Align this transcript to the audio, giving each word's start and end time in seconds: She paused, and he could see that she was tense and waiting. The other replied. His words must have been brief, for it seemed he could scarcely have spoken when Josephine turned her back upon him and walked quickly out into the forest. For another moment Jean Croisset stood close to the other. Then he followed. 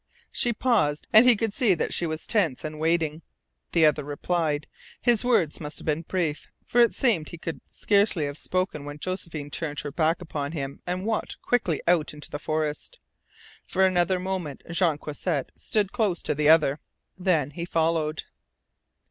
She 0.31 0.51
paused, 0.51 1.07
and 1.13 1.27
he 1.29 1.35
could 1.35 1.53
see 1.53 1.75
that 1.75 1.93
she 1.93 2.07
was 2.07 2.25
tense 2.25 2.63
and 2.63 2.79
waiting. 2.79 3.21
The 3.71 3.85
other 3.85 4.03
replied. 4.03 4.65
His 4.99 5.23
words 5.23 5.61
must 5.61 5.77
have 5.77 5.85
been 5.85 6.01
brief, 6.01 6.47
for 6.65 6.81
it 6.81 6.95
seemed 6.95 7.29
he 7.29 7.37
could 7.37 7.61
scarcely 7.67 8.25
have 8.25 8.39
spoken 8.39 8.83
when 8.83 8.97
Josephine 8.97 9.51
turned 9.51 9.81
her 9.81 9.91
back 9.91 10.19
upon 10.19 10.53
him 10.53 10.81
and 10.87 11.05
walked 11.05 11.39
quickly 11.43 11.83
out 11.87 12.15
into 12.15 12.31
the 12.31 12.39
forest. 12.39 12.99
For 13.67 13.85
another 13.85 14.17
moment 14.19 14.63
Jean 14.71 14.97
Croisset 14.97 15.51
stood 15.55 15.91
close 15.91 16.23
to 16.23 16.33
the 16.33 16.49
other. 16.49 16.79
Then 17.15 17.51
he 17.51 17.63
followed. 17.63 18.23